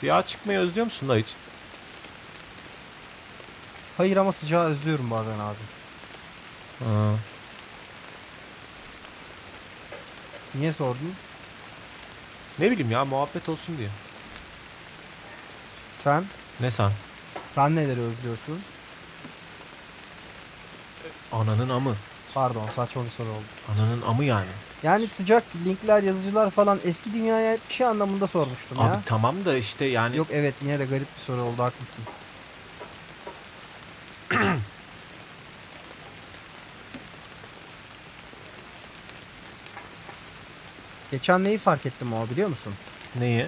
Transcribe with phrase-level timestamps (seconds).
[0.00, 1.28] Siyah çıkmayı özlüyor musun da hiç?
[3.96, 5.56] Hayır ama sıcağı özlüyorum bazen abi.
[6.84, 7.14] Ha.
[10.54, 11.14] Niye sordun?
[12.58, 13.88] Ne bileyim ya muhabbet olsun diye.
[15.92, 16.24] Sen?
[16.60, 16.92] Ne sen?
[17.54, 18.62] Sen neleri özlüyorsun?
[21.32, 21.96] Ananın amı.
[22.36, 23.44] Pardon saçma bir soru oldu.
[23.74, 24.46] Ananın amı yani.
[24.82, 29.02] Yani sıcak linkler, yazıcılar falan eski dünyaya bir şey anlamında sormuştum Abi ya.
[29.06, 32.04] tamam da işte yani Yok evet yine de garip bir soru oldu haklısın.
[41.10, 42.74] Geçen neyi fark ettim o biliyor musun?
[43.18, 43.46] neyi?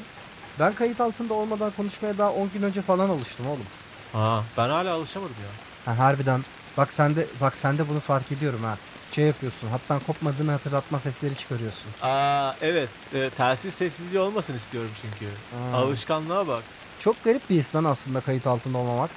[0.59, 3.67] Ben kayıt altında olmadan konuşmaya daha 10 gün önce falan alıştım oğlum.
[4.13, 5.49] Ha ben hala alışamadım ya.
[5.93, 6.45] Ha, harbiden
[6.79, 8.79] bak sen de bak sen de bunu fark ediyorum ha.
[9.13, 11.91] Şey yapıyorsun hattan kopmadığını hatırlatma sesleri çıkarıyorsun.
[12.03, 12.89] Aa evet.
[13.15, 15.25] E, telsiz sessizliği olmasın istiyorum çünkü.
[15.73, 15.77] Ha.
[15.77, 16.63] Alışkanlığa bak.
[16.99, 19.11] Çok garip bir his lan aslında kayıt altında olmamak.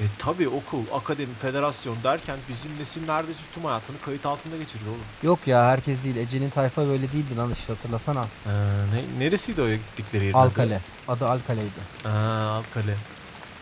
[0.00, 5.00] E tabi okul, akademi, federasyon derken bizim nesil neredeyse tüm hayatını kayıt altında geçirdi oğlum.
[5.22, 6.16] Yok ya herkes değil.
[6.16, 8.26] Ece'nin tayfa böyle değildi lan işte hatırlasana.
[8.46, 8.50] Ee,
[8.94, 10.80] ne, neresiydi o gittikleri yerin Alkale.
[11.08, 11.70] Adı Alkale'ydi.
[12.04, 12.08] adı?
[12.12, 12.18] Ha,
[12.50, 12.96] Alkale.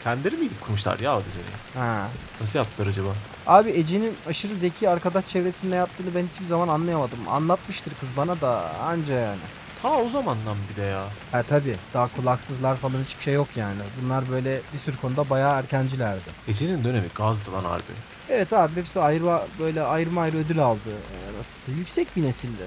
[0.04, 1.44] Kendileri miydi kurmuşlar ya o düzeni?
[1.84, 2.08] Ha.
[2.40, 3.08] Nasıl yaptılar acaba?
[3.46, 7.18] Abi Ece'nin aşırı zeki arkadaş çevresinde yaptığını ben hiçbir zaman anlayamadım.
[7.28, 9.40] Anlatmıştır kız bana da anca yani.
[9.82, 11.04] Ta o zamandan bir de ya.
[11.32, 13.80] Ha tabi daha kulaksızlar falan hiçbir şey yok yani.
[14.02, 16.30] Bunlar böyle bir sürü konuda bayağı erkencilerdi.
[16.48, 17.92] Ece'nin dönemi gazdı lan harbi.
[18.28, 20.80] Evet abi hepsi ayrı böyle ayrı ayrı ödül aldı.
[20.88, 22.62] Ee, Nasılsa yüksek bir nesildi.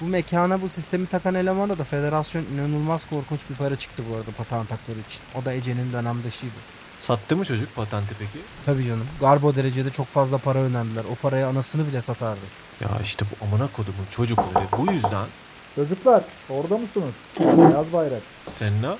[0.00, 4.30] Bu mekana bu sistemi takan elemana da federasyon inanılmaz korkunç bir para çıktı bu arada
[4.30, 5.20] patent hakları için.
[5.34, 6.54] O da Ece'nin dönemdaşıydı.
[6.98, 8.38] Sattı mı çocuk patenti peki?
[8.66, 9.06] Tabii canım.
[9.20, 11.04] Garbo derecede çok fazla para önemliler.
[11.12, 12.40] O paraya anasını bile satardı.
[12.80, 15.26] Ya işte bu amına kodumun çocukları bu yüzden
[15.74, 17.14] Çocuklar orada mısınız?
[17.40, 18.22] Beyaz bayrak.
[18.48, 18.96] Senna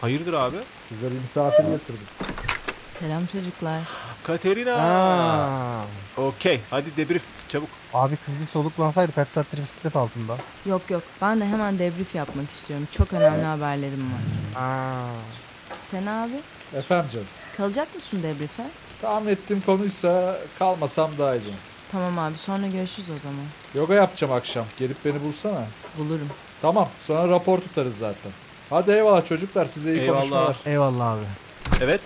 [0.00, 0.56] hayırdır abi?
[0.88, 2.06] Size bir misafir getirdim.
[2.98, 3.80] Selam çocuklar.
[4.22, 4.74] Katerina.
[4.74, 5.84] Aa.
[6.16, 7.68] Okey hadi debrief çabuk.
[7.94, 10.36] Abi kız bir soluklansaydı kaç saattir bisiklet altında.
[10.66, 12.88] Yok yok ben de hemen debrief yapmak istiyorum.
[12.90, 14.62] Çok önemli haberlerim var.
[14.62, 15.06] Aa.
[15.82, 16.32] Sen abi
[16.76, 17.26] Efendim canım.
[17.56, 18.62] kalacak mısın debrief'e?
[19.00, 21.56] Tahmin ettiğim konuysa kalmasam daha iyi canım.
[21.92, 23.44] Tamam abi sonra görüşürüz o zaman.
[23.74, 24.64] Yoga yapacağım akşam.
[24.78, 25.64] Gelip beni bulsana.
[25.98, 26.28] Bulurum.
[26.62, 28.32] Tamam sonra rapor tutarız zaten.
[28.70, 30.18] Hadi eyvallah çocuklar size iyi Eyvallah.
[30.20, 30.56] konuşmalar.
[30.66, 31.24] Eyvallah abi.
[31.80, 32.00] Evet.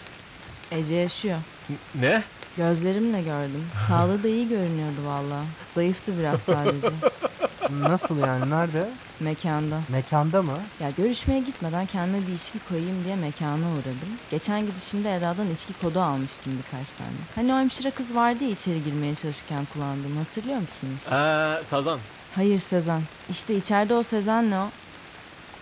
[0.71, 1.39] Ece yaşıyor.
[1.71, 1.77] N-
[2.09, 2.23] ne?
[2.57, 3.65] Gözlerimle gördüm.
[3.89, 5.45] Sağlığı da iyi görünüyordu valla.
[5.69, 6.91] Zayıftı biraz sadece.
[7.71, 8.89] Nasıl yani nerede?
[9.21, 9.81] Mekanda.
[9.89, 10.59] Mekanda mı?
[10.81, 14.09] Ya görüşmeye gitmeden kendime bir içki koyayım diye mekana uğradım.
[14.31, 17.11] Geçen gidişimde Eda'dan içki kodu almıştım birkaç tane.
[17.35, 21.01] Hani o hemşire kız vardı ya içeri girmeye çalışırken kullandığım hatırlıyor musunuz?
[21.13, 21.99] Ee, Sazan.
[22.35, 23.03] Hayır Sezen.
[23.31, 24.69] İşte içeride o Sezen'le o.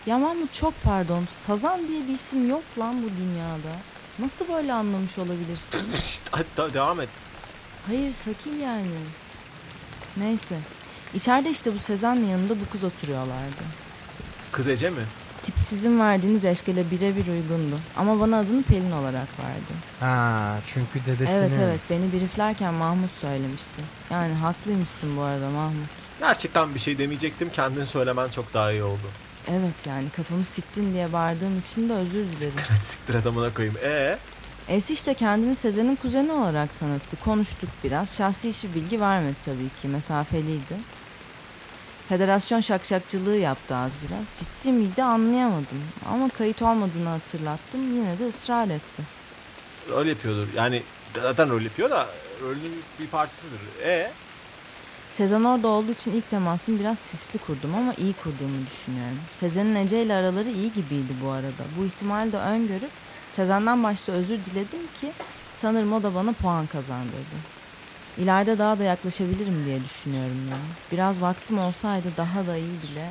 [0.05, 1.25] Ya Mahmut çok pardon.
[1.29, 3.75] Sazan diye bir isim yok lan bu dünyada.
[4.19, 5.79] Nasıl böyle anlamış olabilirsin?
[6.57, 7.09] Da- devam et.
[7.87, 8.87] Hayır sakil yani.
[10.17, 10.55] Neyse.
[11.13, 13.63] İçeride işte bu Sezen'le yanında bu kız oturuyorlardı.
[14.51, 15.01] Kız Ece mi?
[15.43, 17.79] Tipi sizin verdiğiniz eşkale birebir uygundu.
[17.97, 19.73] Ama bana adını Pelin olarak verdi.
[19.99, 21.37] Ha çünkü dedesini.
[21.37, 23.81] Evet evet beni brieflerken Mahmut söylemişti.
[24.11, 25.89] Yani haklıymışsın bu arada Mahmut.
[26.19, 27.49] Gerçekten bir şey demeyecektim.
[27.53, 29.07] Kendin söylemen çok daha iyi oldu.
[29.47, 32.33] Evet yani kafamı siktin diye bağırdığım için de özür dilerim.
[32.35, 33.77] Siktir et siktir adamına koyayım.
[33.83, 34.17] Ee?
[34.67, 37.17] Es işte kendini Sezen'in kuzeni olarak tanıttı.
[37.25, 38.17] Konuştuk biraz.
[38.17, 39.87] Şahsi hiçbir bilgi vermedi tabii ki.
[39.87, 40.75] Mesafeliydi.
[42.09, 44.27] Federasyon şakşakçılığı yaptı az biraz.
[44.35, 45.83] Ciddi miydi anlayamadım.
[46.09, 47.95] Ama kayıt olmadığını hatırlattım.
[47.95, 49.03] Yine de ısrar etti.
[49.89, 50.47] Rol yapıyordur.
[50.55, 50.83] Yani
[51.21, 52.07] zaten rol yapıyor da
[52.41, 53.59] rolün bir parçasıdır.
[53.83, 54.11] Ee?
[55.11, 59.19] Sezen orada olduğu için ilk temasımı biraz sisli kurdum ama iyi kurduğumu düşünüyorum.
[59.33, 61.63] Sezen'in Ece ile araları iyi gibiydi bu arada.
[61.77, 62.91] Bu ihtimali de öngörüp
[63.31, 65.11] Sezen'den başta özür diledim ki
[65.53, 67.37] sanırım o da bana puan kazandırdı.
[68.17, 70.57] İleride daha da yaklaşabilirim diye düşünüyorum ya.
[70.91, 73.09] Biraz vaktim olsaydı daha da iyi bile.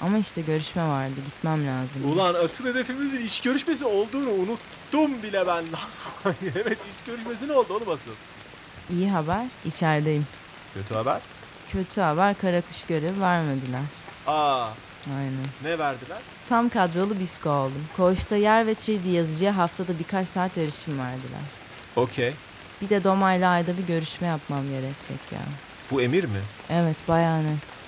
[0.00, 2.12] Ama işte görüşme vardı gitmem lazım.
[2.12, 5.64] Ulan asıl hedefimizin iş görüşmesi olduğunu unuttum bile ben.
[6.54, 8.10] evet iş görüşmesi ne oldu oğlum asıl?
[8.90, 10.26] İyi haber içerideyim.
[10.76, 11.20] Kötü haber.
[11.72, 13.80] Kötü haber karakuş görevi vermediler.
[14.26, 14.68] Aa
[15.18, 15.46] Aynen.
[15.62, 16.18] ne verdiler?
[16.48, 17.86] Tam kadrolu bisko oldum.
[17.96, 21.40] Koğuşta yer ve 3D yazıcıya haftada birkaç saat erişim verdiler.
[21.96, 22.34] Okey.
[22.82, 25.40] Bir de Doma'yla ayda bir görüşme yapmam gerekecek ya.
[25.90, 26.40] Bu emir mi?
[26.70, 27.86] Evet bayağı net.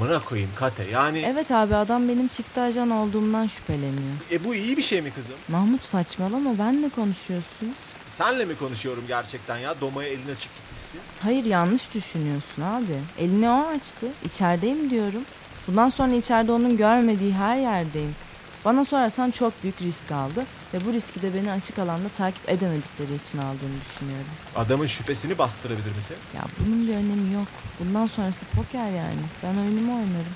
[0.00, 0.84] Amına koyayım Kate.
[0.92, 4.14] Yani Evet abi adam benim çift ajan olduğumdan şüpheleniyor.
[4.32, 5.34] e, bu iyi bir şey mi kızım?
[5.48, 7.72] Mahmut saçmalama benle konuşuyorsun.
[7.76, 9.80] S- Senle mi konuşuyorum gerçekten ya?
[9.80, 11.00] Domaya elin açık gitmişsin.
[11.20, 13.00] Hayır yanlış düşünüyorsun abi.
[13.18, 14.06] Elini o açtı.
[14.24, 15.22] İçerideyim diyorum.
[15.68, 18.14] Bundan sonra içeride onun görmediği her yerdeyim.
[18.64, 23.14] Bana sorarsan çok büyük risk aldı ve bu riski de beni açık alanda takip edemedikleri
[23.14, 24.26] için aldığını düşünüyorum.
[24.56, 26.16] Adamın şüphesini bastırabilir misin?
[26.34, 27.48] Ya bunun bir önemi yok.
[27.80, 29.20] Bundan sonrası poker yani.
[29.42, 30.34] Ben oyunumu oynarım.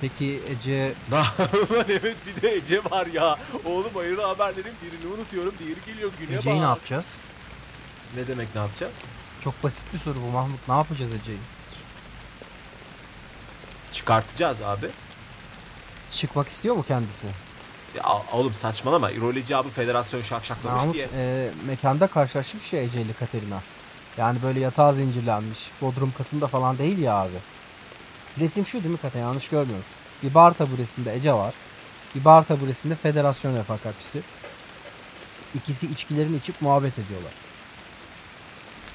[0.00, 1.32] Peki Ece Daha
[1.70, 3.38] Ulan evet bir de Ece var ya.
[3.64, 5.54] Oğlum hayırlı haberlerin birini unutuyorum.
[5.58, 6.68] Diğeri geliyor güne Ece'yi ne bak.
[6.68, 7.06] yapacağız?
[8.16, 8.94] Ne demek ne yapacağız?
[9.40, 10.68] Çok basit bir soru bu Mahmut.
[10.68, 11.38] Ne yapacağız Ece'yi?
[13.94, 14.90] Çıkartacağız abi.
[16.10, 17.26] Çıkmak istiyor mu kendisi?
[17.96, 18.02] Ya
[18.32, 19.10] oğlum saçmalama.
[19.10, 21.08] İroleci abi federasyon şakşaklamış Mahmut diye.
[21.16, 23.62] e, mekanda karşılaşmış ya Ece ile Katerina.
[24.16, 25.58] Yani böyle yatağa zincirlenmiş.
[25.80, 27.36] Bodrum katında falan değil ya abi.
[28.38, 29.18] Resim şu değil mi Kate?
[29.18, 29.84] Yanlış görmüyorum.
[30.22, 31.54] Bir bar taburesinde Ece var.
[32.14, 34.22] Bir bar taburesinde federasyon refakatçisi.
[35.54, 37.32] İkisi içkilerini içip muhabbet ediyorlar.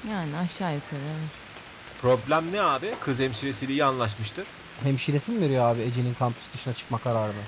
[0.10, 1.50] Yani aşağı yukarı evet.
[2.02, 2.94] Problem ne abi?
[3.02, 4.46] Kız hemşiresiyle iyi anlaşmıştır.
[4.84, 7.42] Hemşiresi mi veriyor abi Ece'nin kampüs dışına çıkma kararını?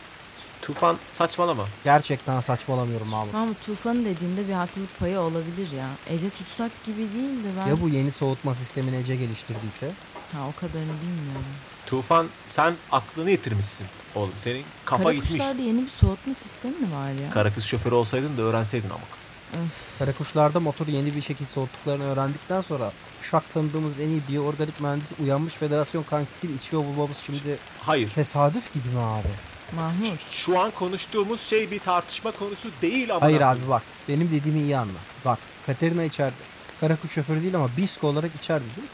[0.61, 1.65] Tufan saçmalama.
[1.83, 3.33] Gerçekten saçmalamıyorum Mahmut.
[3.33, 5.89] Mahmut Tufan'ın dediğinde bir haklılık payı olabilir ya.
[6.09, 7.67] Ece tutsak gibi değildi ben.
[7.67, 9.91] Ya bu yeni soğutma sistemini Ece geliştirdiyse?
[10.33, 11.45] Ha o kadarını bilmiyorum.
[11.85, 14.33] Tufan sen aklını yitirmişsin oğlum.
[14.37, 15.31] Senin kafa gitmiş.
[15.31, 17.31] kuşlarda yeni bir soğutma sistemi mi var ya?
[17.31, 19.03] Kara kız şoförü olsaydın da öğrenseydin ama.
[19.53, 19.99] Öf.
[19.99, 22.91] Karakuşlarda motoru yeni bir şekilde soğuttuklarını öğrendikten sonra
[23.31, 28.09] şak tanıdığımız en iyi biyoorganik mühendis uyanmış federasyon kankisiyle içiyor bulmamız şimdi Hayır.
[28.09, 29.27] tesadüf gibi mi abi?
[29.75, 30.05] Mahmut.
[30.29, 33.21] Şu- Şu an konuştuğumuz şey bir tartışma konusu değil ama.
[33.21, 34.99] Hayır abi bak benim dediğimi iyi anla.
[35.25, 36.35] Bak Katerina içeride.
[36.79, 38.93] Karakuş şoförü değil ama Bisko olarak içeride değil mi?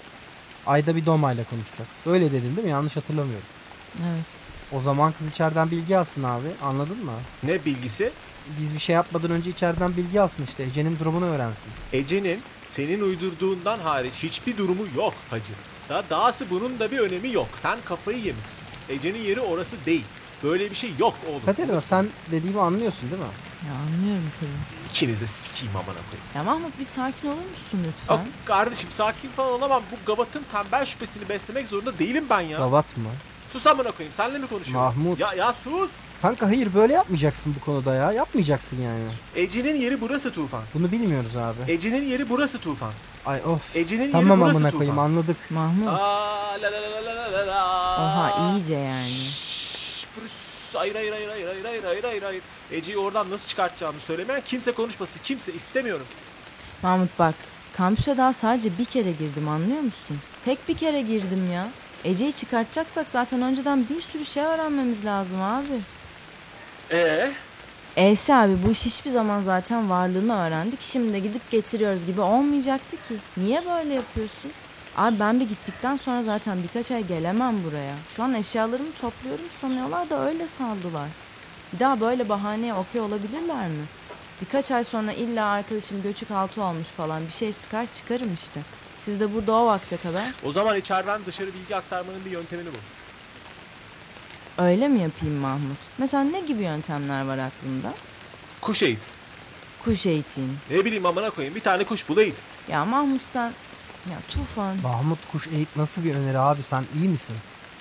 [0.68, 1.88] Ayda bir domayla konuşacak.
[2.06, 2.72] Öyle dedin değil mi?
[2.72, 3.46] Yanlış hatırlamıyorum.
[4.00, 4.26] Evet.
[4.72, 6.48] O zaman kız içeriden bilgi alsın abi.
[6.64, 7.12] Anladın mı?
[7.44, 8.12] Ne bilgisi?
[8.62, 10.64] Biz bir şey yapmadan önce içeriden bilgi alsın işte.
[10.64, 11.72] Ece'nin durumunu öğrensin.
[11.94, 15.54] Ece'nin senin uydurduğundan hariç hiçbir durumu yok hacı.
[15.90, 17.48] Daha dahası bunun da bir önemi yok.
[17.60, 18.64] Sen kafayı yemişsin.
[18.90, 20.04] Ece'nin yeri orası değil.
[20.44, 21.46] Böyle bir şey yok oğlum.
[21.46, 23.28] Katerina sen dediğimi anlıyorsun değil mi?
[23.68, 24.50] Ya anlıyorum tabii.
[24.90, 26.28] İkiniz de sikeyim amına koyayım.
[26.36, 28.14] Ya Mahmut bir sakin olur musun lütfen?
[28.16, 29.84] Yok kardeşim sakin falan olamam.
[29.92, 32.58] Bu gavatın tembel şüphesini beslemek zorunda değilim ben ya.
[32.58, 33.10] Gavat mı?
[33.58, 34.14] Sus amına koyayım.
[34.14, 34.86] Senle mi konuşuyorum?
[34.86, 35.20] Mahmut.
[35.20, 35.92] Ya ya sus.
[36.22, 38.12] Kanka hayır böyle yapmayacaksın bu konuda ya.
[38.12, 39.04] Yapmayacaksın yani.
[39.36, 40.64] Ece'nin yeri burası Tufan.
[40.74, 41.72] Bunu bilmiyoruz abi.
[41.72, 42.92] Ece'nin yeri burası Tufan.
[43.26, 43.76] Ay of.
[43.76, 44.78] Ece'nin Tamam yeri burası amına Tufan.
[44.78, 45.38] koyayım anladık.
[45.50, 45.88] Mahmut.
[45.88, 45.92] Aa,
[46.62, 47.96] la la la la la la la.
[47.96, 49.08] Oha iyice yani.
[49.10, 50.78] Şşş, Bruce.
[50.80, 52.42] Hayır hayır hayır hayır hayır hayır hayır hayır hayır.
[52.72, 55.20] Ece'yi oradan nasıl çıkartacağımı söylemeyen kimse konuşmasın.
[55.24, 56.06] Kimse istemiyorum.
[56.84, 57.36] Mahmut bak.
[57.78, 60.18] Kampüse daha sadece bir kere girdim anlıyor musun?
[60.46, 61.68] Tek bir kere girdim ya.
[62.06, 65.82] Ece'yi çıkartacaksak zaten önceden bir sürü şey öğrenmemiz lazım abi.
[66.92, 67.32] Ee?
[67.96, 70.82] Eysi abi bu iş hiçbir zaman zaten varlığını öğrendik.
[70.82, 73.16] Şimdi de gidip getiriyoruz gibi olmayacaktı ki.
[73.38, 74.52] Niye böyle yapıyorsun?
[74.98, 77.96] Abi ben bir gittikten sonra zaten birkaç ay gelemem buraya.
[78.16, 81.10] Şu an eşyalarımı topluyorum sanıyorlar da öyle saldılar.
[81.74, 83.86] Bir daha böyle bahaneye okey olabilirler mi?
[84.42, 88.62] Birkaç ay sonra illa arkadaşım göçük altı olmuş falan bir şey sıkar çıkarım işte.
[89.08, 92.78] Siz de burada o vakte kadar O zaman içeriden dışarı bilgi aktarmanın bir yöntemini bul.
[94.64, 95.78] öyle mi yapayım Mahmut?
[95.98, 97.94] Mesela ne gibi yöntemler var aklında?
[98.62, 99.00] Kuş eğit.
[99.84, 100.58] Kuş eğiteyim.
[100.70, 101.56] Ne bileyim amına koyayım.
[101.56, 102.36] Bir tane kuş bul eğit.
[102.70, 103.54] Ya Mahmut sen...
[104.12, 104.78] Ya Tufan...
[104.84, 107.36] Mahmut Kuş Eğit nasıl bir öneri abi sen iyi misin?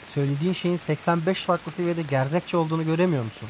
[0.09, 3.49] Söylediğin şeyin 85 farklı seviyede gerzekçe olduğunu göremiyor musun?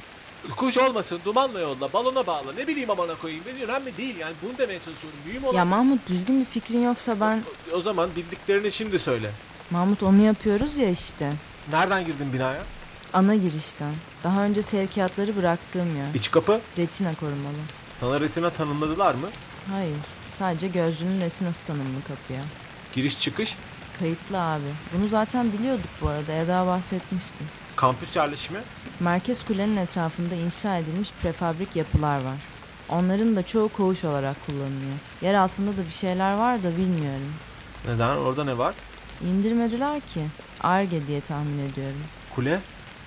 [0.57, 2.53] Kuş olmasın, dumanla yolla, balona bağla.
[2.53, 3.45] Ne bileyim amına koyayım.
[3.47, 4.35] Ne önemli değil yani.
[4.43, 5.19] Bunu demeye çalışıyorum.
[5.27, 5.59] Mühim olan...
[5.59, 7.43] Ya Mahmut düzgün bir fikrin yoksa ben...
[7.73, 9.31] O zaman bildiklerini şimdi söyle.
[9.71, 11.33] Mahmut onu yapıyoruz ya işte.
[11.73, 12.63] Nereden girdin binaya?
[13.13, 13.95] Ana girişten.
[14.25, 16.15] Daha önce sevkiyatları bıraktığım yer.
[16.15, 16.61] İç kapı.
[16.79, 17.57] Retina korumalı.
[18.01, 19.29] Sana retina tanımladılar mı?
[19.71, 19.97] Hayır.
[20.33, 22.43] Sadece gözcünün retinası tanımlı kapıya.
[22.95, 23.57] Giriş çıkış.
[23.99, 24.75] Kayıtlı abi.
[24.93, 26.33] Bunu zaten biliyorduk bu arada.
[26.33, 27.45] Eda bahsetmişti.
[27.77, 28.59] Kampüs yerleşimi.
[29.01, 32.37] Merkez kulenin etrafında inşa edilmiş prefabrik yapılar var.
[32.89, 34.97] Onların da çoğu koğuş olarak kullanılıyor.
[35.23, 37.33] Yer altında da bir şeyler var da bilmiyorum.
[37.87, 38.17] Neden?
[38.17, 38.75] Orada ne var?
[39.25, 40.27] İndirmediler ki.
[40.61, 42.01] Arge diye tahmin ediyorum.
[42.35, 42.61] Kule.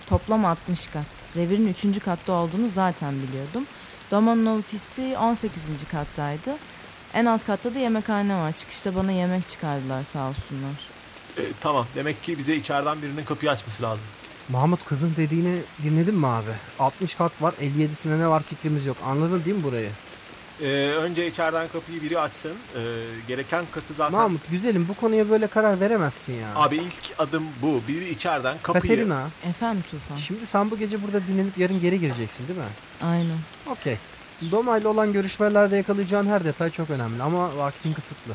[0.07, 1.05] Toplam 60 kat.
[1.35, 1.99] Revirin 3.
[1.99, 3.65] katta olduğunu zaten biliyordum.
[4.11, 5.63] Doman'ın ofisi 18.
[5.91, 6.55] kattaydı.
[7.13, 8.51] En alt katta da yemekhane var.
[8.51, 10.73] Çıkışta bana yemek çıkardılar sağ olsunlar.
[11.37, 11.85] E, tamam.
[11.95, 14.05] Demek ki bize içeriden birinin kapıyı açması lazım.
[14.49, 16.51] Mahmut kızın dediğini dinledin mi abi?
[16.79, 18.97] 60 kat var 57'sinde ne var fikrimiz yok.
[19.05, 19.89] Anladın değil mi burayı?
[20.61, 22.51] E, önce içeriden kapıyı biri açsın.
[22.75, 22.81] E,
[23.27, 24.19] gereken katı zaten...
[24.19, 26.55] Mahmut güzelim bu konuya böyle karar veremezsin ya.
[26.55, 27.81] Abi ilk adım bu.
[27.87, 28.81] Biri içeriden kapıyı...
[28.81, 30.15] Katerina Efendim Tufan?
[30.15, 32.65] şimdi sen bu gece burada dinlenip yarın geri gireceksin değil mi?
[33.01, 33.37] Aynen.
[33.71, 33.97] Okey.
[34.51, 38.33] Doma ile olan görüşmelerde yakalayacağın her detay çok önemli ama vaktin kısıtlı.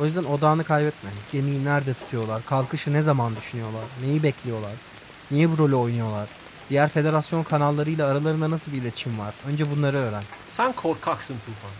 [0.00, 1.10] O yüzden odağını kaybetme.
[1.32, 4.72] Gemiyi nerede tutuyorlar, kalkışı ne zaman düşünüyorlar, neyi bekliyorlar.
[5.30, 6.28] Niye bu rolü oynuyorlar?
[6.70, 9.34] Diğer federasyon kanallarıyla aralarında nasıl bir iletişim var?
[9.46, 10.22] Önce bunları öğren.
[10.48, 11.70] Sen korkaksın Tufan.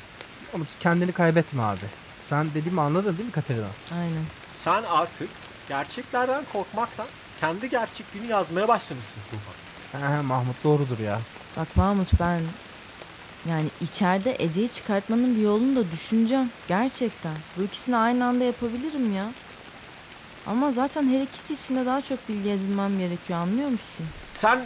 [0.54, 1.86] Ama kendini kaybetme abi.
[2.20, 3.66] Sen dediğimi anladın değil mi Katerina?
[3.92, 4.24] Aynen.
[4.54, 5.28] Sen artık
[5.68, 7.06] gerçeklerden korkmaktan
[7.40, 10.02] kendi gerçekliğini yazmaya başlamışsın Tufan.
[10.10, 11.20] He he Mahmut doğrudur ya.
[11.56, 12.40] Bak Mahmut ben
[13.48, 16.50] yani içeride Ece'yi çıkartmanın bir yolunu da düşüneceğim.
[16.68, 17.36] Gerçekten.
[17.56, 19.26] Bu ikisini aynı anda yapabilirim ya.
[20.46, 24.06] Ama zaten her ikisi için de daha çok bilgi edinmem gerekiyor anlıyor musun?
[24.32, 24.64] Sen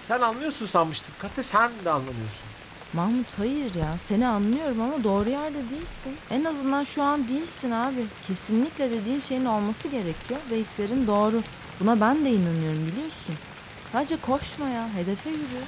[0.00, 1.14] sen anlıyorsun sanmıştım.
[1.18, 2.46] Kate sen de anlamıyorsun.
[2.92, 6.16] Mahmut hayır ya seni anlıyorum ama doğru yerde değilsin.
[6.30, 8.06] En azından şu an değilsin abi.
[8.26, 11.42] Kesinlikle dediğin şeyin olması gerekiyor ve hislerin doğru.
[11.80, 13.34] Buna ben de inanıyorum biliyorsun.
[13.92, 15.62] Sadece koşma ya hedefe yürü.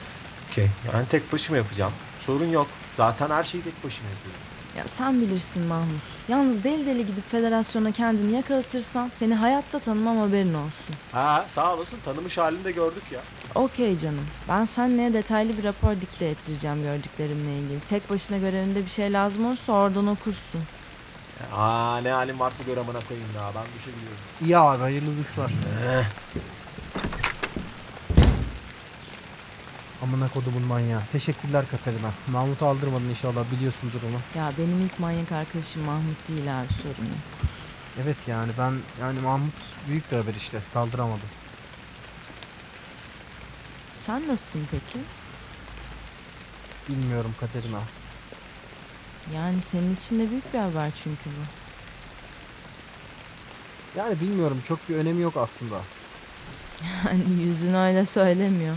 [0.51, 0.69] Okey.
[0.95, 1.93] Ben tek başıma yapacağım.
[2.19, 2.67] Sorun yok.
[2.95, 4.41] Zaten her şeyi tek başıma yapıyorum.
[4.79, 6.01] Ya sen bilirsin Mahmut.
[6.29, 10.95] Yalnız deli deli gidip federasyona kendini yakalatırsan seni hayatta tanımam haberin olsun.
[11.13, 13.21] Ha sağ olasın tanımış halinde gördük ya.
[13.55, 14.27] Okey canım.
[14.49, 17.81] Ben seninle detaylı bir rapor dikte ettireceğim gördüklerimle ilgili.
[17.81, 20.61] Tek başına görevinde bir şey lazım olursa oradan okursun.
[21.57, 23.51] Aa ne halin varsa gör amına koyayım ya.
[23.55, 24.19] Ben düşebiliyorum.
[24.43, 25.51] İyi abi hayırlı duşlar.
[30.09, 31.03] Amına kodumun manyağı.
[31.13, 32.11] Teşekkürler Katerina.
[32.33, 34.19] Mahmut'u aldırmadın inşallah biliyorsun durumu.
[34.37, 37.51] Ya benim ilk manyak arkadaşım Mahmut değil abi sorun yok.
[38.03, 39.55] Evet yani ben yani Mahmut
[39.89, 41.29] büyük bir haber işte kaldıramadım.
[43.97, 44.99] Sen nasılsın peki?
[46.89, 47.81] Bilmiyorum Katerina.
[49.35, 51.45] Yani senin için de büyük bir haber çünkü bu.
[53.99, 55.81] Yani bilmiyorum çok bir önemi yok aslında.
[57.03, 58.77] Hani yüzün öyle söylemiyor.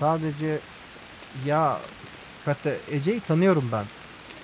[0.00, 0.58] Sadece
[1.46, 1.78] ya
[2.44, 3.84] Kate Ece'yi tanıyorum ben.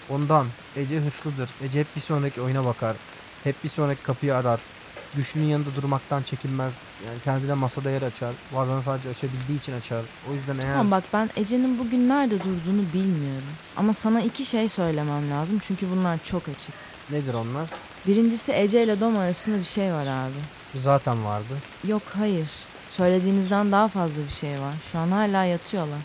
[0.09, 1.50] Ondan Ece hırslıdır.
[1.64, 2.97] Ece hep bir sonraki oyuna bakar.
[3.45, 4.61] Hep bir sonraki kapıyı arar.
[5.16, 6.83] Güçlünün yanında durmaktan çekinmez.
[7.07, 8.35] Yani kendine masada yer açar.
[8.57, 10.04] Bazen sadece açabildiği için açar.
[10.30, 10.73] O yüzden eğer...
[10.73, 13.49] Tamam bak ben Ece'nin bugün nerede durduğunu bilmiyorum.
[13.76, 16.75] Ama sana iki şey söylemem lazım çünkü bunlar çok açık.
[17.11, 17.71] Nedir onlar?
[18.07, 20.40] Birincisi Ece ile Dom arasında bir şey var abi.
[20.75, 21.59] Zaten vardı.
[21.85, 22.49] Yok hayır.
[22.97, 24.75] Söylediğinizden daha fazla bir şey var.
[24.92, 25.99] Şu an hala yatıyorlar.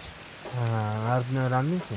[0.55, 1.95] Ha, nereden öğrendin ki?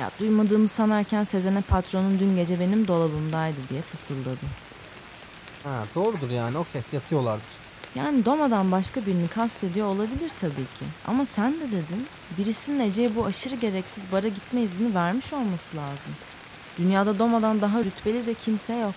[0.00, 4.44] Ya duymadığımı sanarken Sezen'e patronun dün gece benim dolabımdaydı diye fısıldadı.
[5.64, 7.46] Ha, doğrudur yani okey yatıyorlardır.
[7.94, 10.84] Yani Doma'dan başka birini kastediyor olabilir tabii ki.
[11.06, 12.06] Ama sen de dedin
[12.38, 16.12] birisinin Ece'ye bu aşırı gereksiz bara gitme izni vermiş olması lazım.
[16.78, 18.94] Dünyada Doma'dan daha rütbeli de kimse yok.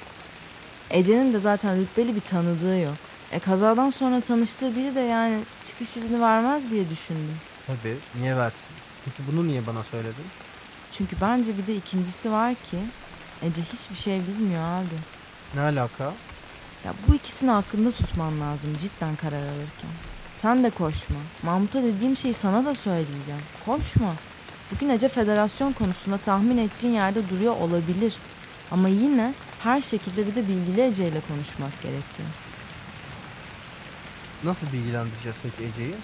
[0.90, 2.96] Ece'nin de zaten rütbeli bir tanıdığı yok.
[3.32, 7.38] E kazadan sonra tanıştığı biri de yani çıkış izni vermez diye düşündüm.
[7.68, 8.70] Tabii niye versin?
[9.06, 10.26] Peki bunu niye bana söyledin?
[10.92, 12.78] Çünkü bence bir de ikincisi var ki
[13.44, 14.96] Ece hiçbir şey bilmiyor abi.
[15.56, 16.04] Ne alaka?
[16.86, 19.90] Ya bu ikisini aklında tutman lazım cidden karar alırken.
[20.36, 21.16] Sen de koşma.
[21.44, 23.42] Mahmut'a dediğim şeyi sana da söyleyeceğim.
[23.66, 24.14] Koşma.
[24.72, 28.16] Bugün Ece federasyon konusunda tahmin ettiğin yerde duruyor olabilir.
[28.72, 32.30] Ama yine her şekilde bir de bilgili Ece ile konuşmak gerekiyor.
[34.44, 35.96] Nasıl bilgilendireceğiz peki Ece'yi?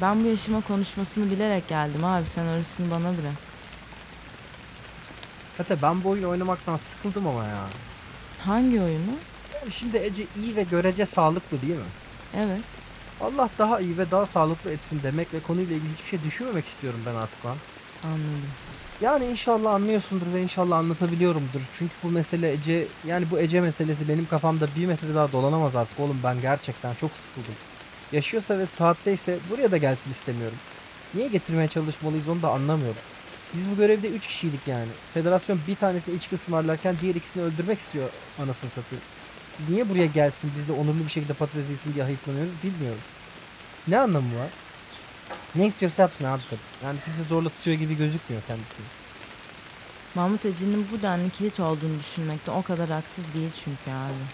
[0.00, 3.34] Ben bu yaşıma konuşmasını bilerek geldim abi sen orasını bana bırak.
[5.58, 7.64] Hatta ben bu oyunu oynamaktan sıkıldım ama ya.
[8.44, 9.10] Hangi oyunu?
[9.54, 11.84] Yani şimdi Ece iyi ve görece sağlıklı değil mi?
[12.36, 12.60] Evet.
[13.20, 17.00] Allah daha iyi ve daha sağlıklı etsin demek ve konuyla ilgili hiçbir şey düşünmemek istiyorum
[17.06, 17.56] ben artık lan.
[18.04, 18.50] Anladım.
[19.00, 21.60] Yani inşallah anlıyorsundur ve inşallah anlatabiliyorumdur.
[21.72, 26.00] Çünkü bu mesele Ece, yani bu Ece meselesi benim kafamda bir metre daha dolanamaz artık
[26.00, 26.20] oğlum.
[26.24, 27.54] Ben gerçekten çok sıkıldım.
[28.12, 30.56] Yaşıyorsa ve saatteyse buraya da gelsin istemiyorum.
[31.14, 33.02] Niye getirmeye çalışmalıyız onu da anlamıyorum.
[33.54, 34.88] Biz bu görevde 3 kişiydik yani.
[35.14, 39.04] Federasyon bir tanesini içki ısmarlarken diğer ikisini öldürmek istiyor anasını satayım.
[39.58, 43.00] Biz niye buraya gelsin biz de onurlu bir şekilde patates yesin diye hayıflanıyoruz bilmiyorum.
[43.88, 44.50] Ne anlamı var?
[45.54, 46.42] Ne istiyorsa yapsın abi.
[46.84, 48.86] Yani kimse zorla tutuyor gibi gözükmüyor kendisini.
[50.14, 54.24] Mahmut Ece'nin bu denli kilit olduğunu düşünmekte o kadar haksız değil çünkü abi.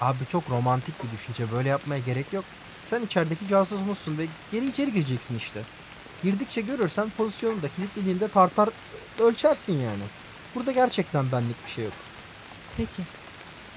[0.00, 1.52] Abi çok romantik bir düşünce.
[1.52, 2.44] Böyle yapmaya gerek yok.
[2.84, 5.62] Sen içerideki casusmuşsun ve geri içeri gireceksin işte.
[6.22, 8.68] Girdikçe görürsen pozisyonunu da kilitliliğinde tartar
[9.20, 10.02] ölçersin yani.
[10.54, 11.92] Burada gerçekten benlik bir şey yok.
[12.76, 13.02] Peki.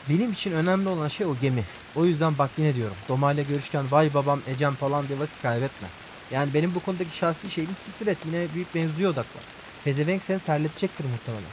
[0.10, 1.64] Benim için önemli olan şey o gemi.
[1.96, 2.96] O yüzden bak yine diyorum.
[3.10, 5.88] Doma ile görüşken vay babam Ecem falan diye vakit kaybetme.
[6.32, 8.18] Yani benim bu konudaki şahsi şeyimi siktir et.
[8.26, 9.44] Yine büyük mevzuya odaklan.
[9.84, 11.50] Pezevenk seni terletecektir muhtemelen.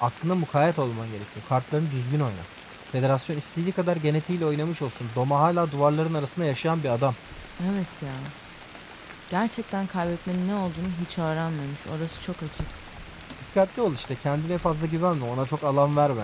[0.00, 1.46] Aklına mukayyet olman gerekiyor.
[1.48, 2.42] Kartlarını düzgün oyna.
[2.92, 5.06] Federasyon istediği kadar genetiğiyle oynamış olsun.
[5.14, 7.14] Doma hala duvarların arasında yaşayan bir adam.
[7.72, 8.12] Evet ya.
[9.30, 11.80] Gerçekten kaybetmenin ne olduğunu hiç öğrenmemiş.
[11.98, 12.66] Orası çok açık.
[13.48, 14.14] Dikkatli ol işte.
[14.22, 15.24] Kendine fazla güvenme.
[15.24, 16.22] Ona çok alan verme.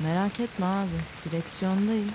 [0.00, 0.88] Merak etme abi.
[1.24, 2.10] Direksiyondayım.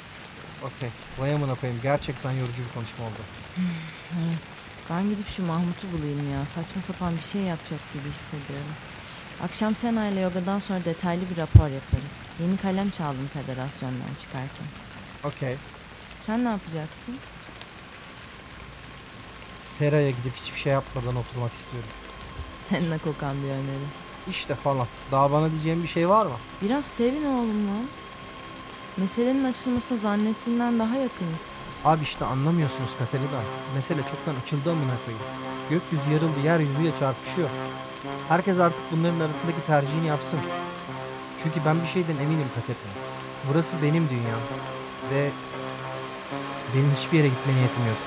[0.64, 0.90] Okey.
[1.20, 1.82] Vay amına koyayım.
[1.84, 3.20] Gerçekten yorucu bir konuşma oldu.
[4.20, 4.71] Evet.
[4.92, 6.46] Ben gidip şu Mahmut'u bulayım ya.
[6.46, 8.74] Saçma sapan bir şey yapacak gibi hissediyorum.
[9.44, 12.28] Akşam Sena ile yogadan sonra detaylı bir rapor yaparız.
[12.40, 14.66] Yeni kalem çaldım federasyondan çıkarken.
[15.24, 15.56] Okey.
[16.18, 17.16] Sen ne yapacaksın?
[19.58, 21.90] Seraya gidip hiçbir şey yapmadan oturmak istiyorum.
[22.56, 23.88] Seninle kokan bir öneri.
[24.30, 24.88] İşte falan.
[25.12, 26.36] Daha bana diyeceğim bir şey var mı?
[26.62, 27.86] Biraz sevin oğlum lan.
[28.98, 31.56] Meselenin açılmasına zannettiğinden daha yakınız.
[31.86, 33.42] Abi işte anlamıyorsunuz Katerina.
[33.76, 35.26] Mesele çoktan açıldı amına koyayım.
[35.70, 37.50] Gökyüzü yarıldı, yeryüzüyle çarpışıyor.
[38.28, 40.40] Herkes artık bunların arasındaki tercihini yapsın.
[41.44, 42.94] Çünkü ben bir şeyden eminim Katerina.
[43.50, 44.42] Burası benim dünyam.
[45.14, 45.30] Ve
[46.76, 47.98] benim hiçbir yere gitme niyetim yok.